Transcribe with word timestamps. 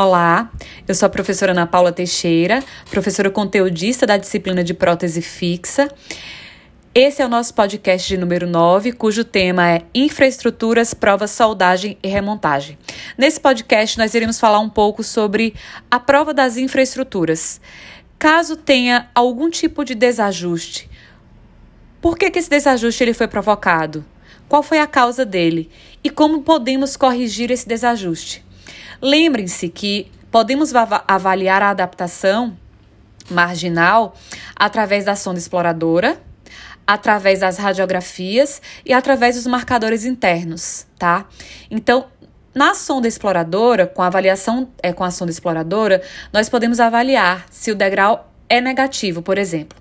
Olá, 0.00 0.52
eu 0.86 0.94
sou 0.94 1.06
a 1.06 1.10
professora 1.10 1.50
Ana 1.50 1.66
Paula 1.66 1.90
Teixeira, 1.90 2.62
professora 2.88 3.28
conteudista 3.30 4.06
da 4.06 4.16
disciplina 4.16 4.62
de 4.62 4.72
prótese 4.72 5.20
fixa. 5.20 5.92
Esse 6.94 7.20
é 7.20 7.26
o 7.26 7.28
nosso 7.28 7.52
podcast 7.52 8.06
de 8.06 8.16
número 8.16 8.46
9, 8.46 8.92
cujo 8.92 9.24
tema 9.24 9.68
é 9.68 9.82
Infraestruturas, 9.92 10.94
Provas, 10.94 11.32
Soldagem 11.32 11.98
e 12.00 12.06
Remontagem. 12.06 12.78
Nesse 13.18 13.40
podcast, 13.40 13.98
nós 13.98 14.14
iremos 14.14 14.38
falar 14.38 14.60
um 14.60 14.70
pouco 14.70 15.02
sobre 15.02 15.52
a 15.90 15.98
prova 15.98 16.32
das 16.32 16.56
infraestruturas. 16.56 17.60
Caso 18.20 18.54
tenha 18.54 19.10
algum 19.12 19.50
tipo 19.50 19.84
de 19.84 19.96
desajuste, 19.96 20.88
por 22.00 22.16
que, 22.16 22.30
que 22.30 22.38
esse 22.38 22.48
desajuste 22.48 23.02
ele 23.02 23.14
foi 23.14 23.26
provocado? 23.26 24.04
Qual 24.48 24.62
foi 24.62 24.78
a 24.78 24.86
causa 24.86 25.26
dele? 25.26 25.68
E 26.04 26.08
como 26.08 26.42
podemos 26.42 26.96
corrigir 26.96 27.50
esse 27.50 27.66
desajuste? 27.66 28.46
Lembrem-se 29.00 29.68
que 29.68 30.10
podemos 30.30 30.72
avaliar 31.06 31.62
a 31.62 31.70
adaptação 31.70 32.56
marginal 33.30 34.14
através 34.56 35.04
da 35.04 35.14
sonda 35.14 35.38
exploradora, 35.38 36.20
através 36.86 37.40
das 37.40 37.58
radiografias 37.58 38.60
e 38.84 38.92
através 38.92 39.36
dos 39.36 39.46
marcadores 39.46 40.04
internos, 40.04 40.86
tá? 40.98 41.26
Então, 41.70 42.06
na 42.54 42.74
sonda 42.74 43.06
exploradora, 43.06 43.86
com 43.86 44.02
a 44.02 44.06
avaliação 44.06 44.68
é, 44.82 44.92
com 44.92 45.04
a 45.04 45.10
sonda 45.10 45.30
exploradora, 45.30 46.02
nós 46.32 46.48
podemos 46.48 46.80
avaliar 46.80 47.46
se 47.50 47.70
o 47.70 47.74
degrau 47.74 48.32
é 48.48 48.60
negativo, 48.60 49.22
por 49.22 49.38
exemplo. 49.38 49.78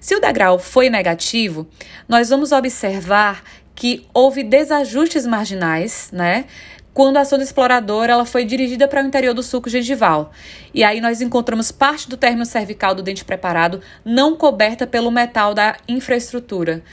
Se 0.00 0.14
o 0.14 0.20
degrau 0.20 0.58
foi 0.58 0.88
negativo, 0.88 1.66
nós 2.08 2.30
vamos 2.30 2.52
observar 2.52 3.42
que 3.74 4.06
houve 4.14 4.44
desajustes 4.44 5.26
marginais, 5.26 6.08
né? 6.12 6.44
Quando 6.94 7.16
a 7.16 7.24
sonda 7.24 7.42
exploradora 7.42 8.12
ela 8.12 8.24
foi 8.24 8.44
dirigida 8.44 8.86
para 8.86 9.02
o 9.02 9.06
interior 9.06 9.34
do 9.34 9.42
sulco 9.42 9.68
gengival. 9.68 10.30
E 10.72 10.84
aí 10.84 11.00
nós 11.00 11.20
encontramos 11.20 11.72
parte 11.72 12.08
do 12.08 12.16
término 12.16 12.46
cervical 12.46 12.94
do 12.94 13.02
dente 13.02 13.24
preparado 13.24 13.80
não 14.04 14.36
coberta 14.36 14.86
pelo 14.86 15.10
metal 15.10 15.52
da 15.52 15.76
infraestrutura, 15.88 16.84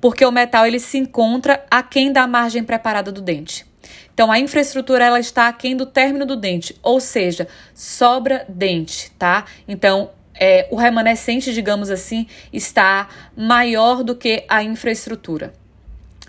porque 0.00 0.24
o 0.24 0.32
metal 0.32 0.66
ele 0.66 0.80
se 0.80 0.96
encontra 0.96 1.64
aquém 1.70 2.10
da 2.10 2.26
margem 2.26 2.64
preparada 2.64 3.12
do 3.12 3.20
dente. 3.20 3.66
Então 4.14 4.32
a 4.32 4.38
infraestrutura 4.38 5.04
ela 5.04 5.20
está 5.20 5.48
aquém 5.48 5.76
do 5.76 5.84
término 5.84 6.24
do 6.24 6.34
dente, 6.34 6.74
ou 6.82 6.98
seja, 6.98 7.46
sobra 7.74 8.46
dente, 8.48 9.10
tá? 9.12 9.44
Então 9.68 10.10
é, 10.34 10.66
o 10.70 10.76
remanescente, 10.76 11.52
digamos 11.52 11.90
assim, 11.90 12.26
está 12.50 13.08
maior 13.36 14.02
do 14.02 14.16
que 14.16 14.44
a 14.48 14.62
infraestrutura, 14.62 15.52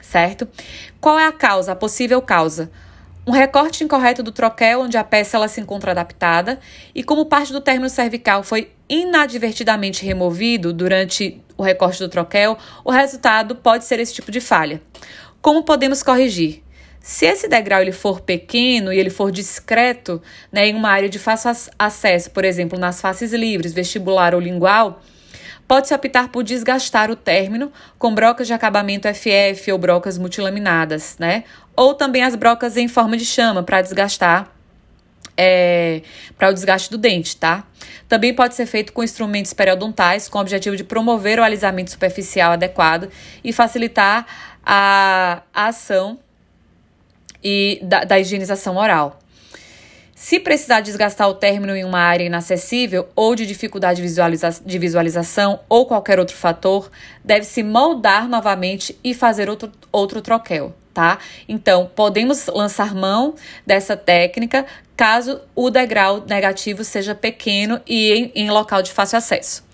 certo? 0.01 0.47
Qual 0.99 1.17
é 1.17 1.25
a 1.25 1.31
causa, 1.31 1.71
a 1.71 1.75
possível 1.75 2.21
causa? 2.21 2.69
Um 3.25 3.31
recorte 3.31 3.83
incorreto 3.83 4.21
do 4.21 4.31
troquel 4.31 4.81
onde 4.81 4.97
a 4.97 5.03
peça 5.03 5.37
ela 5.37 5.47
se 5.47 5.61
encontra 5.61 5.91
adaptada 5.91 6.59
e 6.93 7.03
como 7.03 7.25
parte 7.25 7.53
do 7.53 7.61
término 7.61 7.89
cervical 7.89 8.43
foi 8.43 8.71
inadvertidamente 8.89 10.05
removido 10.05 10.73
durante 10.73 11.41
o 11.57 11.63
recorte 11.63 11.99
do 11.99 12.09
troquel, 12.09 12.57
o 12.83 12.91
resultado 12.91 13.55
pode 13.55 13.85
ser 13.85 13.99
esse 13.99 14.13
tipo 14.13 14.31
de 14.31 14.41
falha. 14.41 14.81
Como 15.41 15.63
podemos 15.63 16.03
corrigir? 16.03 16.63
Se 16.99 17.25
esse 17.25 17.47
degrau 17.47 17.81
ele 17.81 17.91
for 17.91 18.21
pequeno 18.21 18.91
e 18.91 18.97
ele 18.97 19.09
for 19.09 19.31
discreto, 19.31 20.21
né, 20.51 20.67
em 20.67 20.75
uma 20.75 20.89
área 20.89 21.09
de 21.09 21.19
fácil 21.19 21.51
acesso, 21.77 22.31
por 22.31 22.45
exemplo, 22.45 22.79
nas 22.79 23.01
faces 23.01 23.33
livres, 23.33 23.73
vestibular 23.73 24.33
ou 24.33 24.39
lingual, 24.39 25.01
Pode-se 25.73 25.91
optar 25.91 26.27
por 26.27 26.43
desgastar 26.43 27.09
o 27.09 27.15
término 27.15 27.71
com 27.97 28.13
brocas 28.13 28.45
de 28.45 28.53
acabamento 28.53 29.07
FF 29.07 29.71
ou 29.71 29.79
brocas 29.79 30.19
multilaminadas, 30.19 31.15
né? 31.17 31.45
Ou 31.75 31.95
também 31.95 32.21
as 32.21 32.35
brocas 32.35 32.77
em 32.77 32.87
forma 32.87 33.17
de 33.17 33.25
chama 33.25 33.63
para 33.63 33.81
desgastar 33.81 34.51
é, 35.35 36.03
para 36.37 36.51
o 36.51 36.53
desgaste 36.53 36.91
do 36.91 36.97
dente, 36.99 37.35
tá? 37.35 37.63
Também 38.07 38.35
pode 38.35 38.53
ser 38.53 38.67
feito 38.67 38.93
com 38.93 39.03
instrumentos 39.03 39.51
periodontais 39.51 40.29
com 40.29 40.37
o 40.37 40.41
objetivo 40.41 40.77
de 40.77 40.83
promover 40.83 41.39
o 41.39 41.43
alisamento 41.43 41.89
superficial 41.89 42.51
adequado 42.51 43.09
e 43.43 43.51
facilitar 43.51 44.27
a, 44.63 45.41
a 45.51 45.69
ação 45.69 46.19
e 47.43 47.79
da, 47.81 48.03
da 48.03 48.19
higienização 48.19 48.77
oral. 48.77 49.22
Se 50.15 50.39
precisar 50.39 50.81
desgastar 50.81 51.27
o 51.27 51.33
término 51.33 51.75
em 51.75 51.83
uma 51.83 51.99
área 51.99 52.23
inacessível 52.23 53.09
ou 53.15 53.33
de 53.33 53.47
dificuldade 53.47 54.01
visualiza 54.01 54.61
de 54.63 54.77
visualização 54.77 55.59
ou 55.67 55.87
qualquer 55.87 56.19
outro 56.19 56.35
fator, 56.35 56.91
deve-se 57.23 57.63
moldar 57.63 58.27
novamente 58.27 58.97
e 59.03 59.13
fazer 59.15 59.49
outro, 59.49 59.71
outro 59.91 60.21
troquel, 60.21 60.75
tá? 60.93 61.17
Então, 61.49 61.89
podemos 61.95 62.45
lançar 62.45 62.93
mão 62.93 63.33
dessa 63.65 63.97
técnica 63.97 64.67
caso 64.95 65.41
o 65.55 65.71
degrau 65.71 66.23
negativo 66.27 66.83
seja 66.83 67.15
pequeno 67.15 67.81
e 67.87 68.13
em, 68.13 68.31
em 68.35 68.51
local 68.51 68.83
de 68.83 68.91
fácil 68.91 69.17
acesso. 69.17 69.65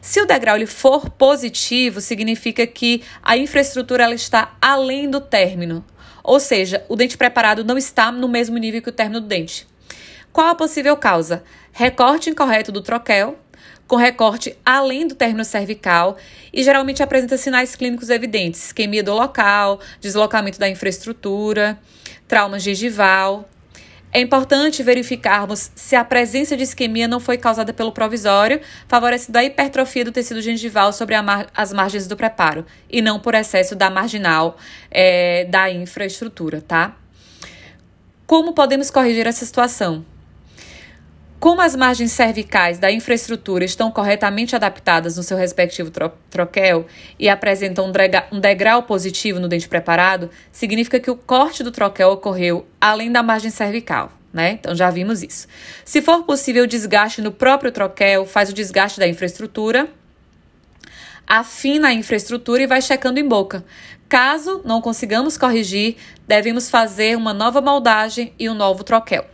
Se 0.00 0.20
o 0.20 0.26
degrau 0.26 0.56
ele 0.56 0.66
for 0.66 1.08
positivo, 1.08 2.00
significa 2.00 2.66
que 2.66 3.00
a 3.22 3.36
infraestrutura 3.36 4.02
ela 4.02 4.14
está 4.14 4.56
além 4.60 5.08
do 5.08 5.20
término, 5.20 5.84
ou 6.24 6.40
seja, 6.40 6.84
o 6.88 6.96
dente 6.96 7.16
preparado 7.16 7.62
não 7.62 7.78
está 7.78 8.10
no 8.10 8.28
mesmo 8.28 8.58
nível 8.58 8.82
que 8.82 8.88
o 8.88 8.92
término 8.92 9.20
do 9.20 9.28
dente. 9.28 9.72
Qual 10.34 10.48
a 10.48 10.54
possível 10.56 10.96
causa? 10.96 11.44
Recorte 11.70 12.28
incorreto 12.28 12.72
do 12.72 12.82
troquel, 12.82 13.38
com 13.86 13.94
recorte 13.94 14.58
além 14.66 15.06
do 15.06 15.14
término 15.14 15.44
cervical 15.44 16.16
e 16.52 16.64
geralmente 16.64 17.04
apresenta 17.04 17.36
sinais 17.36 17.76
clínicos 17.76 18.10
evidentes: 18.10 18.64
isquemia 18.64 19.00
do 19.00 19.14
local, 19.14 19.78
deslocamento 20.00 20.58
da 20.58 20.68
infraestrutura, 20.68 21.78
trauma 22.26 22.58
gengival. 22.58 23.48
É 24.12 24.20
importante 24.20 24.82
verificarmos 24.82 25.70
se 25.76 25.94
a 25.94 26.04
presença 26.04 26.56
de 26.56 26.64
isquemia 26.64 27.06
não 27.06 27.20
foi 27.20 27.38
causada 27.38 27.72
pelo 27.72 27.92
provisório, 27.92 28.60
favorecendo 28.88 29.38
a 29.38 29.44
hipertrofia 29.44 30.04
do 30.04 30.10
tecido 30.10 30.42
gengival 30.42 30.92
sobre 30.92 31.20
mar 31.22 31.46
as 31.54 31.72
margens 31.72 32.08
do 32.08 32.16
preparo, 32.16 32.66
e 32.90 33.00
não 33.00 33.20
por 33.20 33.36
excesso 33.36 33.76
da 33.76 33.88
marginal 33.88 34.56
é, 34.90 35.44
da 35.44 35.70
infraestrutura, 35.70 36.60
tá? 36.60 36.96
Como 38.26 38.52
podemos 38.52 38.90
corrigir 38.90 39.28
essa 39.28 39.44
situação? 39.44 40.04
Como 41.44 41.60
as 41.60 41.76
margens 41.76 42.10
cervicais 42.12 42.78
da 42.78 42.90
infraestrutura 42.90 43.66
estão 43.66 43.90
corretamente 43.90 44.56
adaptadas 44.56 45.18
no 45.18 45.22
seu 45.22 45.36
respectivo 45.36 45.90
tro 45.90 46.10
troquel 46.30 46.86
e 47.18 47.28
apresentam 47.28 47.84
um, 47.84 47.92
um 48.34 48.40
degrau 48.40 48.84
positivo 48.84 49.38
no 49.38 49.46
dente 49.46 49.68
preparado, 49.68 50.30
significa 50.50 50.98
que 50.98 51.10
o 51.10 51.16
corte 51.16 51.62
do 51.62 51.70
troquel 51.70 52.12
ocorreu 52.12 52.66
além 52.80 53.12
da 53.12 53.22
margem 53.22 53.50
cervical. 53.50 54.10
Né? 54.32 54.52
Então 54.52 54.74
já 54.74 54.88
vimos 54.88 55.22
isso. 55.22 55.46
Se 55.84 56.00
for 56.00 56.22
possível 56.22 56.64
o 56.64 56.66
desgaste 56.66 57.20
no 57.20 57.30
próprio 57.30 57.70
troquel, 57.70 58.24
faz 58.24 58.48
o 58.48 58.54
desgaste 58.54 58.98
da 58.98 59.06
infraestrutura, 59.06 59.86
afina 61.26 61.88
a 61.88 61.92
infraestrutura 61.92 62.62
e 62.62 62.66
vai 62.66 62.80
checando 62.80 63.20
em 63.20 63.28
boca. 63.28 63.62
Caso 64.08 64.62
não 64.64 64.80
consigamos 64.80 65.36
corrigir, 65.36 65.96
devemos 66.26 66.70
fazer 66.70 67.18
uma 67.18 67.34
nova 67.34 67.60
moldagem 67.60 68.32
e 68.38 68.48
um 68.48 68.54
novo 68.54 68.82
troquel. 68.82 69.33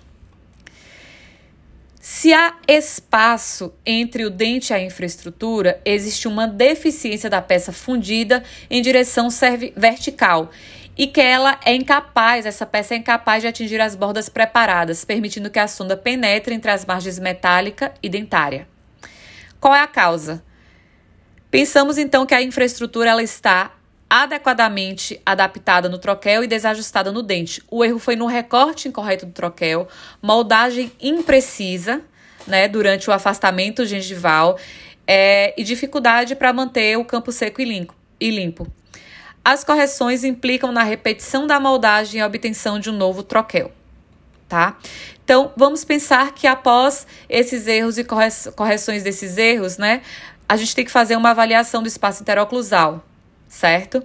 Se 2.02 2.32
há 2.32 2.56
espaço 2.66 3.74
entre 3.84 4.24
o 4.24 4.30
dente 4.30 4.72
e 4.72 4.74
a 4.74 4.82
infraestrutura, 4.82 5.82
existe 5.84 6.26
uma 6.26 6.48
deficiência 6.48 7.28
da 7.28 7.42
peça 7.42 7.72
fundida 7.72 8.42
em 8.70 8.80
direção 8.80 9.28
vertical 9.76 10.50
e 10.96 11.06
que 11.06 11.20
ela 11.20 11.60
é 11.62 11.74
incapaz, 11.74 12.46
essa 12.46 12.64
peça 12.64 12.94
é 12.94 12.96
incapaz 12.96 13.42
de 13.42 13.48
atingir 13.48 13.82
as 13.82 13.94
bordas 13.94 14.30
preparadas, 14.30 15.04
permitindo 15.04 15.50
que 15.50 15.58
a 15.58 15.68
sonda 15.68 15.94
penetre 15.94 16.54
entre 16.54 16.70
as 16.70 16.86
margens 16.86 17.18
metálica 17.18 17.92
e 18.02 18.08
dentária. 18.08 18.66
Qual 19.60 19.74
é 19.74 19.82
a 19.82 19.86
causa? 19.86 20.42
Pensamos 21.50 21.98
então 21.98 22.24
que 22.24 22.34
a 22.34 22.40
infraestrutura 22.40 23.10
ela 23.10 23.22
está 23.22 23.72
adequadamente 24.10 25.20
adaptada 25.24 25.88
no 25.88 25.96
troquel 25.96 26.42
e 26.42 26.48
desajustada 26.48 27.12
no 27.12 27.22
dente. 27.22 27.62
O 27.70 27.84
erro 27.84 28.00
foi 28.00 28.16
no 28.16 28.26
recorte 28.26 28.88
incorreto 28.88 29.24
do 29.24 29.32
troquel, 29.32 29.86
moldagem 30.20 30.90
imprecisa, 31.00 32.02
né, 32.44 32.66
durante 32.66 33.08
o 33.08 33.12
afastamento 33.12 33.86
gengival 33.86 34.58
é, 35.06 35.54
e 35.56 35.62
dificuldade 35.62 36.34
para 36.34 36.52
manter 36.52 36.98
o 36.98 37.04
campo 37.04 37.30
seco 37.30 37.60
e 37.60 37.64
limpo, 37.64 37.94
e 38.18 38.30
limpo. 38.30 38.66
As 39.44 39.62
correções 39.62 40.24
implicam 40.24 40.72
na 40.72 40.82
repetição 40.82 41.46
da 41.46 41.60
moldagem 41.60 42.18
e 42.18 42.22
a 42.22 42.26
obtenção 42.26 42.80
de 42.80 42.90
um 42.90 42.92
novo 42.92 43.22
troquel, 43.22 43.70
tá? 44.48 44.76
Então, 45.24 45.52
vamos 45.56 45.84
pensar 45.84 46.34
que 46.34 46.46
após 46.48 47.06
esses 47.28 47.68
erros 47.68 47.96
e 47.96 48.04
correções 48.56 49.04
desses 49.04 49.38
erros, 49.38 49.78
né, 49.78 50.02
a 50.48 50.56
gente 50.56 50.74
tem 50.74 50.84
que 50.84 50.90
fazer 50.90 51.14
uma 51.14 51.30
avaliação 51.30 51.80
do 51.80 51.86
espaço 51.86 52.22
interoclusal, 52.22 53.04
certo? 53.50 54.02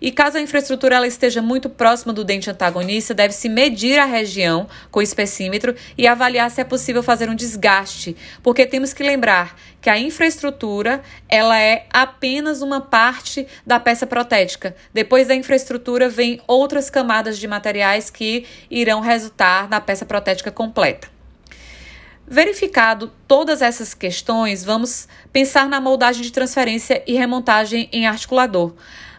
E 0.00 0.10
caso 0.10 0.38
a 0.38 0.40
infraestrutura 0.40 0.96
ela 0.96 1.06
esteja 1.06 1.42
muito 1.42 1.68
próxima 1.68 2.12
do 2.12 2.24
dente 2.24 2.50
antagonista, 2.50 3.12
deve-se 3.12 3.48
medir 3.48 3.98
a 3.98 4.06
região 4.06 4.66
com 4.90 5.02
espessímetro 5.02 5.76
e 5.96 6.06
avaliar 6.06 6.50
se 6.50 6.62
é 6.62 6.64
possível 6.64 7.02
fazer 7.02 7.28
um 7.28 7.34
desgaste, 7.34 8.16
porque 8.42 8.64
temos 8.64 8.94
que 8.94 9.02
lembrar 9.02 9.54
que 9.80 9.90
a 9.90 9.98
infraestrutura 9.98 11.02
ela 11.28 11.60
é 11.60 11.86
apenas 11.92 12.62
uma 12.62 12.80
parte 12.80 13.46
da 13.66 13.78
peça 13.78 14.06
protética. 14.06 14.74
Depois 14.92 15.28
da 15.28 15.34
infraestrutura 15.34 16.08
vem 16.08 16.40
outras 16.46 16.88
camadas 16.88 17.38
de 17.38 17.46
materiais 17.46 18.08
que 18.08 18.46
irão 18.70 19.00
resultar 19.00 19.68
na 19.68 19.80
peça 19.80 20.06
protética 20.06 20.50
completa. 20.50 21.17
Verificado 22.30 23.10
todas 23.26 23.62
essas 23.62 23.94
questões, 23.94 24.62
vamos 24.62 25.08
pensar 25.32 25.66
na 25.66 25.80
moldagem 25.80 26.20
de 26.20 26.30
transferência 26.30 27.02
e 27.06 27.14
remontagem 27.14 27.88
em 27.90 28.06
articulador. 28.06 28.74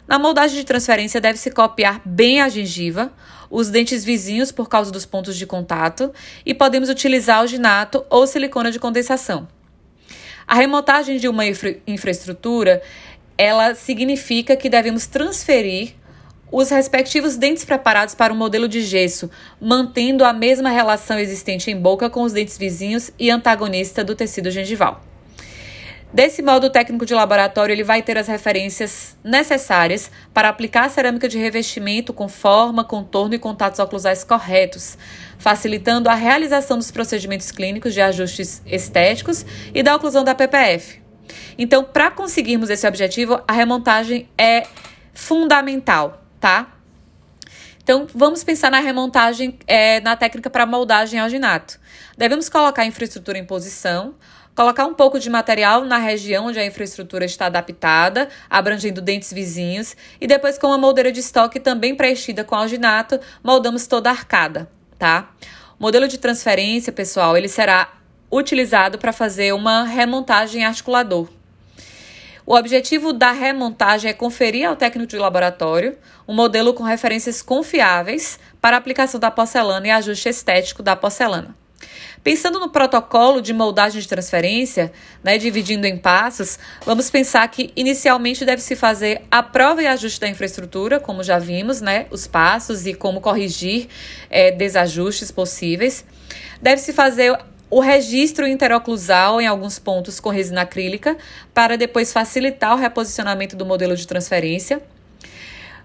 Na 0.07 0.19
moldagem 0.19 0.55
de 0.55 0.63
transferência, 0.63 1.19
deve-se 1.19 1.49
copiar 1.49 1.99
bem 2.05 2.39
a 2.39 2.47
gengiva, 2.47 3.11
os 3.49 3.71
dentes 3.71 4.05
vizinhos 4.05 4.51
por 4.51 4.69
causa 4.69 4.91
dos 4.91 5.07
pontos 5.07 5.35
de 5.35 5.47
contato 5.47 6.13
e 6.45 6.53
podemos 6.53 6.87
utilizar 6.87 7.39
alginato 7.39 8.05
ou 8.11 8.27
silicona 8.27 8.71
de 8.71 8.77
condensação. 8.77 9.47
A 10.45 10.53
remontagem 10.53 11.17
de 11.17 11.27
uma 11.27 11.47
infra 11.47 11.77
infraestrutura, 11.87 12.79
ela 13.35 13.73
significa 13.73 14.55
que 14.55 14.69
devemos 14.69 15.07
transferir 15.07 15.95
os 16.51 16.69
respectivos 16.69 17.37
dentes 17.37 17.63
preparados 17.63 18.15
para 18.15 18.33
um 18.33 18.37
modelo 18.37 18.67
de 18.67 18.81
gesso, 18.81 19.29
mantendo 19.59 20.23
a 20.23 20.33
mesma 20.33 20.69
relação 20.69 21.19
existente 21.19 21.69
em 21.69 21.79
boca 21.79 22.09
com 22.09 22.23
os 22.23 22.33
dentes 22.33 22.57
vizinhos 22.57 23.11
e 23.19 23.29
antagonista 23.29 24.03
do 24.03 24.15
tecido 24.15 24.49
gengival. 24.49 25.03
Desse 26.11 26.41
modo, 26.41 26.67
o 26.67 26.69
técnico 26.71 27.05
de 27.05 27.13
laboratório 27.13 27.71
ele 27.71 27.83
vai 27.83 28.01
ter 28.01 28.17
as 28.17 28.27
referências 28.27 29.15
necessárias 29.23 30.09
para 30.33 30.49
aplicar 30.49 30.85
a 30.85 30.89
cerâmica 30.89 31.29
de 31.29 31.37
revestimento 31.37 32.11
com 32.11 32.27
forma, 32.27 32.83
contorno 32.83 33.35
e 33.35 33.39
contatos 33.39 33.79
oclusais 33.79 34.23
corretos, 34.23 34.97
facilitando 35.37 36.09
a 36.09 36.15
realização 36.15 36.79
dos 36.79 36.89
procedimentos 36.89 37.51
clínicos 37.51 37.93
de 37.93 38.01
ajustes 38.01 38.59
estéticos 38.65 39.45
e 39.71 39.83
da 39.83 39.95
oclusão 39.95 40.23
da 40.23 40.33
PPF. 40.33 40.99
Então, 41.59 41.83
para 41.83 42.09
conseguirmos 42.09 42.71
esse 42.71 42.87
objetivo, 42.87 43.39
a 43.47 43.53
remontagem 43.53 44.27
é 44.35 44.63
fundamental 45.13 46.28
tá? 46.39 46.75
Então, 47.81 48.05
vamos 48.13 48.43
pensar 48.43 48.69
na 48.69 48.79
remontagem, 48.79 49.57
é, 49.65 49.99
na 50.01 50.15
técnica 50.15 50.49
para 50.49 50.65
moldagem 50.65 51.19
alginato. 51.19 51.79
Devemos 52.15 52.47
colocar 52.47 52.83
a 52.83 52.85
infraestrutura 52.85 53.39
em 53.39 53.45
posição, 53.45 54.13
colocar 54.55 54.85
um 54.85 54.93
pouco 54.93 55.19
de 55.19 55.29
material 55.29 55.83
na 55.83 55.97
região 55.97 56.47
onde 56.47 56.59
a 56.59 56.65
infraestrutura 56.65 57.25
está 57.25 57.47
adaptada, 57.47 58.29
abrangendo 58.49 59.01
dentes 59.01 59.33
vizinhos, 59.33 59.95
e 60.21 60.27
depois 60.27 60.57
com 60.57 60.67
uma 60.67 60.77
moldeira 60.77 61.11
de 61.11 61.19
estoque 61.19 61.59
também 61.59 61.95
preenchida 61.95 62.43
com 62.43 62.53
alginato, 62.53 63.19
moldamos 63.43 63.87
toda 63.87 64.09
a 64.09 64.13
arcada, 64.13 64.69
tá? 64.99 65.31
O 65.79 65.83
modelo 65.83 66.07
de 66.07 66.17
transferência, 66.17 66.91
pessoal, 66.91 67.35
ele 67.35 67.47
será 67.47 67.91
utilizado 68.31 68.99
para 68.99 69.11
fazer 69.11 69.53
uma 69.53 69.83
remontagem 69.83 70.63
articulador, 70.63 71.27
o 72.49 72.55
objetivo 72.55 73.13
da 73.13 73.31
remontagem 73.31 74.09
é 74.09 74.13
conferir 74.13 74.67
ao 74.67 74.75
técnico 74.75 75.11
de 75.11 75.19
laboratório 75.19 75.95
um 76.27 76.33
modelo 76.33 76.73
com 76.73 76.81
referências 76.81 77.43
confiáveis 77.43 78.39
para 78.59 78.75
aplicação 78.75 79.19
da 79.19 79.29
porcelana 79.29 79.85
e 79.85 79.91
ajuste 79.91 80.29
estético 80.29 80.81
da 80.81 80.95
porcelana. 80.95 81.55
Pensando 82.23 82.59
no 82.59 82.71
protocolo 82.71 83.39
de 83.39 83.53
moldagem 83.53 84.01
de 84.01 84.07
transferência, 84.07 84.91
né, 85.23 85.37
dividindo 85.37 85.85
em 85.85 85.95
passos, 85.95 86.57
vamos 86.83 87.07
pensar 87.11 87.47
que 87.49 87.71
inicialmente 87.75 88.43
deve 88.43 88.63
se 88.63 88.75
fazer 88.75 89.21
a 89.29 89.43
prova 89.43 89.83
e 89.83 89.87
ajuste 89.87 90.19
da 90.19 90.27
infraestrutura, 90.27 90.99
como 90.99 91.23
já 91.23 91.37
vimos, 91.37 91.81
né, 91.81 92.07
os 92.09 92.25
passos 92.25 92.87
e 92.87 92.95
como 92.95 93.21
corrigir 93.21 93.89
é, 94.27 94.49
desajustes 94.49 95.29
possíveis. 95.29 96.03
Deve-se 96.59 96.93
fazer 96.93 97.37
o 97.69 97.79
registro 97.79 98.47
interoclusal 98.47 99.39
em 99.39 99.47
alguns 99.47 99.77
pontos 99.77 100.19
com 100.19 100.29
resina 100.29 100.61
acrílica, 100.61 101.17
para 101.53 101.77
depois 101.77 102.11
facilitar 102.11 102.73
o 102.73 102.77
reposicionamento 102.77 103.55
do 103.55 103.65
modelo 103.65 103.95
de 103.95 104.07
transferência. 104.07 104.81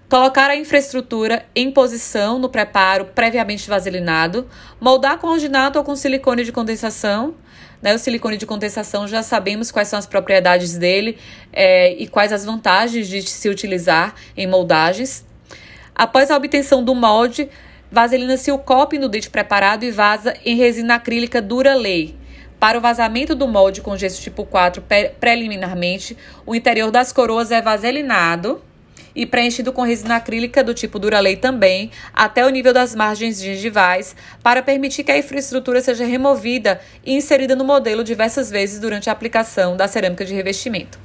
Colocar 0.09 0.49
a 0.49 0.55
infraestrutura 0.55 1.45
em 1.55 1.71
posição 1.71 2.37
no 2.37 2.47
preparo 2.47 3.05
previamente 3.05 3.67
vaselinado, 3.67 4.47
moldar 4.79 5.17
com 5.17 5.27
alginato 5.27 5.79
ou 5.79 5.85
com 5.85 5.95
silicone 5.95 6.43
de 6.43 6.51
condensação. 6.51 7.35
Né, 7.81 7.93
o 7.93 7.99
silicone 7.99 8.37
de 8.37 8.45
condensação 8.45 9.07
já 9.07 9.21
sabemos 9.21 9.71
quais 9.71 9.87
são 9.87 9.99
as 9.99 10.07
propriedades 10.07 10.75
dele 10.77 11.19
é, 11.51 11.93
e 11.93 12.07
quais 12.07 12.31
as 12.31 12.45
vantagens 12.45 13.07
de 13.07 13.21
se 13.23 13.49
utilizar 13.49 14.15
em 14.35 14.47
moldagens. 14.47 15.25
Após 15.93 16.31
a 16.31 16.37
obtenção 16.37 16.83
do 16.83 16.95
molde, 16.95 17.49
Vaselina-se 17.95 18.51
o 18.51 18.57
copo 18.57 18.99
no 18.99 19.07
dente 19.07 19.29
preparado 19.29 19.85
e 19.85 19.89
vaza 19.89 20.35
em 20.43 20.57
resina 20.57 20.95
acrílica 20.95 21.41
dura 21.41 21.73
lei. 21.73 22.13
Para 22.59 22.77
o 22.77 22.81
vazamento 22.81 23.33
do 23.33 23.47
molde 23.47 23.79
com 23.79 23.95
gesso 23.95 24.21
tipo 24.21 24.45
4 24.45 24.83
preliminarmente, 25.17 26.17
o 26.45 26.53
interior 26.53 26.91
das 26.91 27.13
coroas 27.13 27.51
é 27.51 27.61
vaselinado 27.61 28.61
e 29.15 29.25
preenchido 29.25 29.71
com 29.71 29.81
resina 29.81 30.17
acrílica 30.17 30.61
do 30.61 30.73
tipo 30.73 30.99
Duralei 30.99 31.37
também, 31.37 31.89
até 32.13 32.45
o 32.45 32.49
nível 32.49 32.73
das 32.73 32.93
margens 32.93 33.39
gengivais, 33.39 34.13
para 34.43 34.61
permitir 34.61 35.05
que 35.05 35.13
a 35.13 35.17
infraestrutura 35.17 35.79
seja 35.79 36.03
removida 36.03 36.81
e 37.05 37.15
inserida 37.15 37.55
no 37.55 37.63
modelo 37.63 38.03
diversas 38.03 38.51
vezes 38.51 38.77
durante 38.77 39.09
a 39.09 39.13
aplicação 39.13 39.77
da 39.77 39.87
cerâmica 39.87 40.25
de 40.25 40.33
revestimento. 40.33 40.99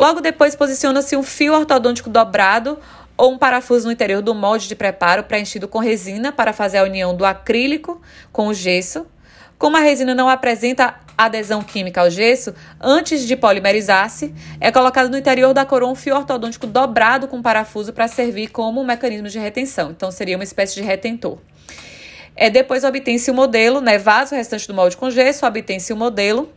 Logo 0.00 0.22
depois, 0.22 0.56
posiciona-se 0.56 1.14
um 1.14 1.22
fio 1.22 1.52
ortodôntico 1.52 2.08
dobrado 2.08 2.78
ou 3.20 3.32
um 3.32 3.38
parafuso 3.38 3.84
no 3.84 3.92
interior 3.92 4.22
do 4.22 4.34
molde 4.34 4.66
de 4.66 4.74
preparo 4.74 5.24
preenchido 5.24 5.68
com 5.68 5.78
resina 5.78 6.32
para 6.32 6.54
fazer 6.54 6.78
a 6.78 6.84
união 6.84 7.14
do 7.14 7.26
acrílico 7.26 8.00
com 8.32 8.46
o 8.46 8.54
gesso. 8.54 9.06
Como 9.58 9.76
a 9.76 9.80
resina 9.80 10.14
não 10.14 10.26
apresenta 10.26 10.94
adesão 11.18 11.62
química 11.62 12.00
ao 12.00 12.08
gesso, 12.08 12.54
antes 12.80 13.26
de 13.26 13.36
polimerizar-se, 13.36 14.34
é 14.58 14.72
colocado 14.72 15.10
no 15.10 15.18
interior 15.18 15.52
da 15.52 15.66
coroa 15.66 15.92
um 15.92 15.94
fio 15.94 16.16
ortodôntico 16.16 16.66
dobrado 16.66 17.28
com 17.28 17.42
parafuso 17.42 17.92
para 17.92 18.08
servir 18.08 18.48
como 18.48 18.80
um 18.80 18.84
mecanismo 18.84 19.28
de 19.28 19.38
retenção. 19.38 19.90
Então, 19.90 20.10
seria 20.10 20.38
uma 20.38 20.44
espécie 20.44 20.74
de 20.76 20.80
retentor. 20.80 21.36
É, 22.34 22.48
depois 22.48 22.84
obtém-se 22.84 23.30
o 23.30 23.34
modelo, 23.34 23.82
né, 23.82 23.98
vaza 23.98 24.34
o 24.34 24.38
restante 24.38 24.66
do 24.66 24.72
molde 24.72 24.96
com 24.96 25.10
gesso, 25.10 25.44
obtém-se 25.44 25.92
o 25.92 25.96
modelo 25.96 26.50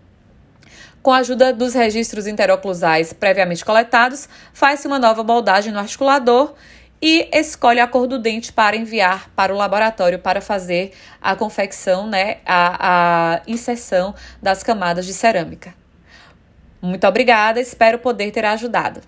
com 1.04 1.12
a 1.12 1.18
ajuda 1.18 1.52
dos 1.52 1.74
registros 1.74 2.26
interoclusais 2.26 3.12
previamente 3.12 3.64
coletados, 3.66 4.30
faz-se 4.54 4.88
uma 4.88 4.98
nova 4.98 5.22
moldagem 5.22 5.74
no 5.74 5.78
articulador 5.78 6.54
e 7.02 7.28
escolhe 7.34 7.82
a 7.82 7.88
cor 7.88 8.08
do 8.08 8.18
dente 8.18 8.54
para 8.54 8.78
enviar 8.78 9.30
para 9.36 9.54
o 9.54 9.58
laboratório 9.58 10.18
para 10.18 10.40
fazer 10.40 10.94
a 11.22 11.36
confecção, 11.36 12.08
né, 12.08 12.38
a, 12.46 13.36
a 13.36 13.42
inserção 13.46 14.16
das 14.42 14.64
camadas 14.64 15.06
de 15.06 15.14
cerâmica. 15.14 15.76
Muito 16.82 17.06
obrigada, 17.06 17.60
espero 17.60 18.00
poder 18.00 18.32
ter 18.32 18.46
ajudado. 18.46 19.02